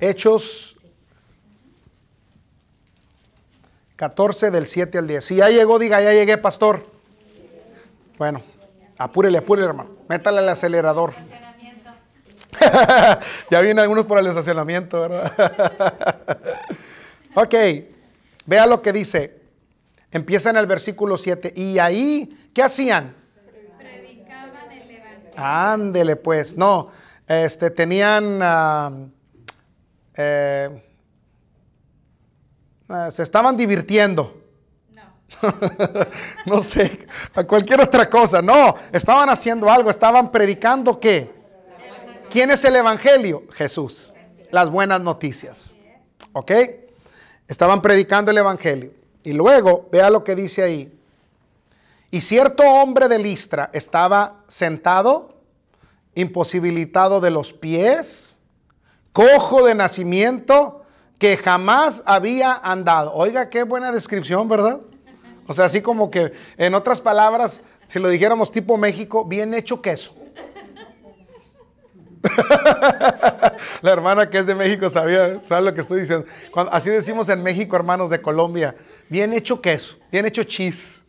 [0.00, 0.76] Hechos
[3.96, 5.24] 14 del 7 al 10.
[5.24, 6.86] Si ya llegó, diga, ya llegué, pastor.
[8.18, 8.42] Bueno,
[8.98, 9.90] apúrele, apúrele, hermano.
[10.08, 11.14] Métale el acelerador.
[13.50, 15.32] ya vienen algunos por el estacionamiento, ¿verdad?
[17.34, 17.54] ok,
[18.46, 19.41] vea lo que dice.
[20.12, 21.54] Empieza en el versículo 7.
[21.56, 23.16] Y ahí, ¿qué hacían?
[23.78, 25.32] Predicaban el evangelio.
[25.36, 26.56] Ándele, pues.
[26.56, 26.90] No,
[27.26, 29.10] este, tenían...
[30.14, 30.84] Eh,
[32.90, 34.38] ah, se estaban divirtiendo.
[34.90, 35.02] No.
[36.56, 38.42] no sé, a cualquier otra cosa.
[38.42, 41.32] No, estaban haciendo algo, estaban predicando qué.
[42.28, 43.44] ¿Quién es el Evangelio?
[43.52, 44.12] Jesús.
[44.50, 45.74] Las buenas noticias.
[46.34, 46.52] ¿Ok?
[47.48, 49.01] Estaban predicando el Evangelio.
[49.24, 50.92] Y luego, vea lo que dice ahí.
[52.10, 55.34] Y cierto hombre de Listra estaba sentado,
[56.14, 58.38] imposibilitado de los pies,
[59.12, 60.82] cojo de nacimiento,
[61.18, 63.12] que jamás había andado.
[63.14, 64.80] Oiga, qué buena descripción, ¿verdad?
[65.46, 69.80] O sea, así como que, en otras palabras, si lo dijéramos tipo México, bien hecho
[69.80, 70.14] queso.
[73.82, 76.26] La hermana que es de México sabía, sabe lo que estoy diciendo.
[76.70, 78.74] así decimos en México, hermanos de Colombia,
[79.08, 81.04] bien hecho queso, bien hecho cheese.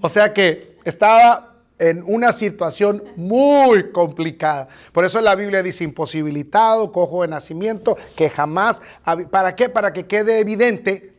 [0.00, 4.68] O sea que estaba en una situación muy complicada.
[4.92, 8.82] Por eso la Biblia dice imposibilitado, cojo de nacimiento, que jamás...
[9.30, 9.70] ¿Para qué?
[9.70, 11.14] Para que quede evidente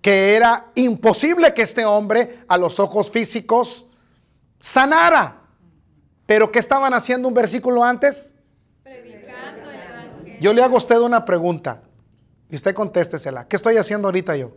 [0.00, 3.86] que era imposible que este hombre a los ojos físicos
[4.58, 5.42] sanara.
[6.24, 8.34] Pero ¿qué estaban haciendo un versículo antes?
[10.40, 11.82] Yo le hago a usted una pregunta
[12.48, 13.46] y usted contéstesela.
[13.46, 14.52] ¿Qué estoy haciendo ahorita yo?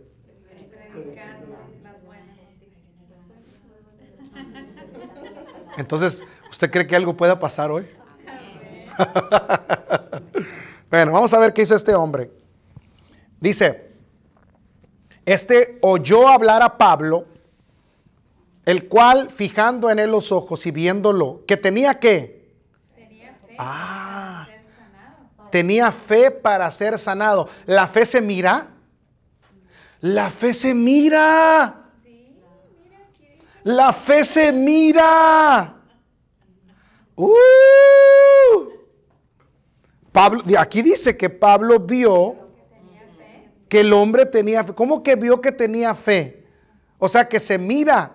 [5.76, 7.86] Entonces, ¿usted cree que algo pueda pasar hoy?
[10.90, 12.30] bueno, vamos a ver qué hizo este hombre.
[13.40, 13.90] Dice,
[15.24, 17.26] este oyó hablar a Pablo,
[18.64, 22.54] el cual fijando en él los ojos y viéndolo, que tenía que...
[22.94, 23.56] Tenía fe.
[23.58, 24.11] Ah,
[25.52, 27.48] tenía fe para ser sanado.
[27.66, 28.68] ¿La fe se mira?
[30.00, 31.90] La fe se mira.
[33.62, 35.76] La fe se mira.
[37.14, 37.28] Uh.
[40.10, 42.36] Pablo, aquí dice que Pablo vio
[43.68, 44.74] que el hombre tenía fe.
[44.74, 46.46] ¿Cómo que vio que tenía fe?
[46.98, 48.12] O sea, que se mira.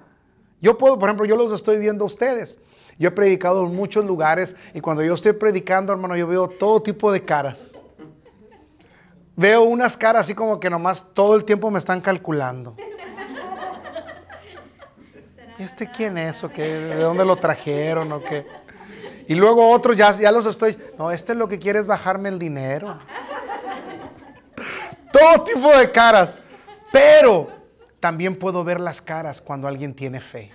[0.59, 2.57] Yo puedo, por ejemplo, yo los estoy viendo a ustedes.
[2.97, 6.81] Yo he predicado en muchos lugares y cuando yo estoy predicando, hermano, yo veo todo
[6.81, 7.77] tipo de caras.
[9.35, 12.75] Veo unas caras así como que nomás todo el tiempo me están calculando.
[15.59, 16.63] ¿Y este quién es o qué?
[16.63, 18.47] ¿De dónde lo trajeron o qué?
[19.27, 22.39] Y luego otros ya, ya los estoy, no, este lo que quiere es bajarme el
[22.39, 22.97] dinero.
[25.11, 26.39] Todo tipo de caras.
[26.91, 27.49] Pero
[27.99, 30.51] también puedo ver las caras cuando alguien tiene fe.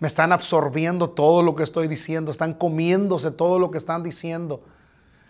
[0.00, 4.62] Me están absorbiendo todo lo que estoy diciendo, están comiéndose todo lo que están diciendo.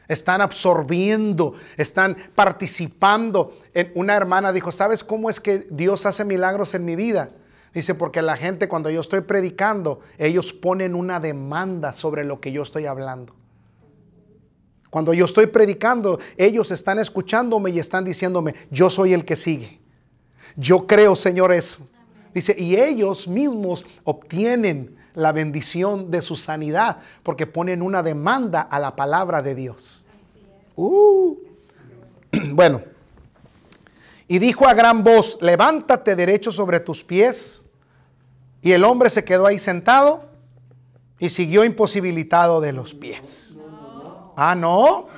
[0.07, 3.57] Están absorbiendo, están participando.
[3.75, 7.31] En, una hermana dijo, ¿sabes cómo es que Dios hace milagros en mi vida?
[7.75, 12.51] Dice, porque la gente cuando yo estoy predicando, ellos ponen una demanda sobre lo que
[12.51, 13.35] yo estoy hablando.
[14.89, 19.81] Cuando yo estoy predicando, ellos están escuchándome y están diciéndome, yo soy el que sigue.
[20.57, 21.87] Yo creo, Señor, eso.
[22.35, 28.79] Dice, y ellos mismos obtienen la bendición de su sanidad porque ponen una demanda a
[28.79, 30.05] la palabra de Dios.
[30.77, 31.37] Uh.
[32.53, 32.81] Bueno,
[34.29, 37.67] y dijo a gran voz, levántate derecho sobre tus pies.
[38.63, 40.27] Y el hombre se quedó ahí sentado
[41.19, 43.59] y siguió imposibilitado de los pies.
[44.37, 45.09] Ah, no.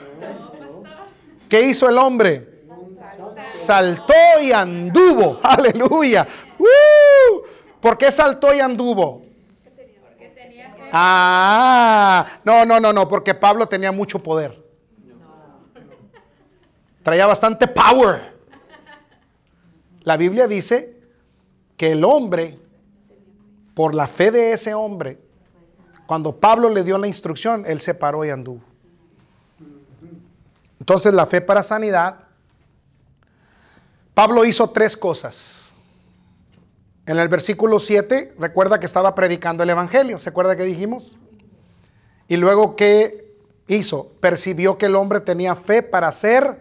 [1.47, 2.63] ¿Qué hizo el hombre?
[3.47, 5.39] Saltó y anduvo.
[5.43, 6.27] Aleluya.
[7.83, 9.23] ¿Por qué saltó y anduvo?
[10.93, 14.63] Ah, no, no, no, no, porque Pablo tenía mucho poder.
[17.03, 18.33] Traía bastante power.
[20.03, 20.97] La Biblia dice
[21.77, 22.61] que el hombre,
[23.75, 25.19] por la fe de ese hombre,
[26.07, 28.63] cuando Pablo le dio la instrucción, él se paró y anduvo.
[30.79, 32.17] Entonces la fe para sanidad,
[34.15, 35.72] Pablo hizo tres cosas.
[37.05, 40.19] En el versículo 7, recuerda que estaba predicando el Evangelio.
[40.19, 41.17] ¿Se acuerda que dijimos?
[42.29, 43.35] Y luego, ¿qué
[43.67, 44.13] hizo?
[44.21, 46.61] Percibió que el hombre tenía fe para ser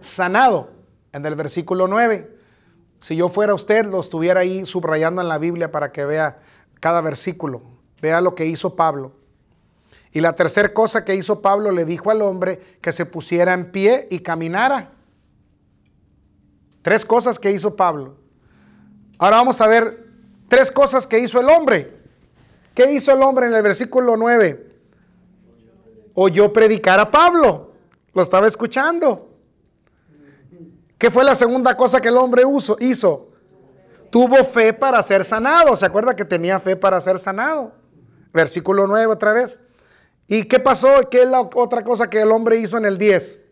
[0.00, 0.70] sanado.
[1.12, 2.36] En el versículo 9.
[3.00, 6.38] Si yo fuera usted, lo estuviera ahí subrayando en la Biblia para que vea
[6.80, 7.62] cada versículo.
[8.00, 9.12] Vea lo que hizo Pablo.
[10.12, 13.70] Y la tercera cosa que hizo Pablo le dijo al hombre que se pusiera en
[13.70, 14.92] pie y caminara.
[16.80, 18.16] Tres cosas que hizo Pablo.
[19.18, 20.06] Ahora vamos a ver
[20.48, 21.96] tres cosas que hizo el hombre.
[22.74, 24.66] ¿Qué hizo el hombre en el versículo 9?
[26.14, 27.72] Oyó predicar a Pablo.
[28.12, 29.30] Lo estaba escuchando.
[30.98, 32.42] ¿Qué fue la segunda cosa que el hombre
[32.80, 33.28] hizo?
[34.10, 35.76] Tuvo fe para ser sanado.
[35.76, 37.72] ¿Se acuerda que tenía fe para ser sanado?
[38.32, 39.58] Versículo 9 otra vez.
[40.26, 41.08] ¿Y qué pasó?
[41.10, 43.42] ¿Qué es la otra cosa que el hombre hizo en el 10?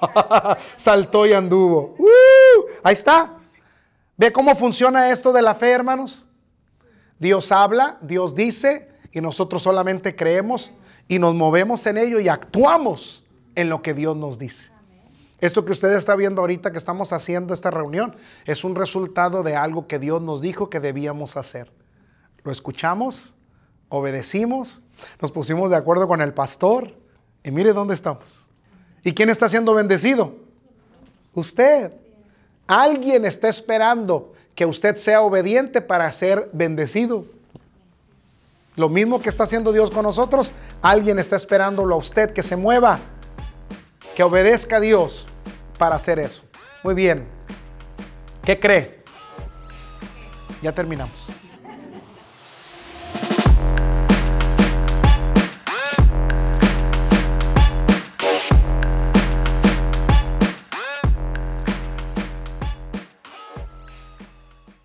[0.76, 1.94] Saltó y anduvo.
[1.98, 2.66] ¡Uh!
[2.82, 3.41] ahí está.
[4.22, 6.28] ¿Ve cómo funciona esto de la fe, hermanos?
[7.18, 10.70] Dios habla, Dios dice, y nosotros solamente creemos
[11.08, 13.24] y nos movemos en ello y actuamos
[13.56, 14.70] en lo que Dios nos dice.
[15.40, 18.14] Esto que usted está viendo ahorita que estamos haciendo esta reunión
[18.44, 21.72] es un resultado de algo que Dios nos dijo que debíamos hacer.
[22.44, 23.34] Lo escuchamos,
[23.88, 24.82] obedecimos,
[25.20, 26.96] nos pusimos de acuerdo con el pastor
[27.42, 28.50] y mire dónde estamos.
[29.02, 30.36] ¿Y quién está siendo bendecido?
[31.34, 32.01] Usted.
[32.66, 37.24] Alguien está esperando que usted sea obediente para ser bendecido.
[38.76, 42.56] Lo mismo que está haciendo Dios con nosotros, alguien está esperándolo a usted que se
[42.56, 42.98] mueva,
[44.16, 45.26] que obedezca a Dios
[45.78, 46.42] para hacer eso.
[46.82, 47.26] Muy bien.
[48.44, 49.02] ¿Qué cree?
[50.62, 51.41] Ya terminamos.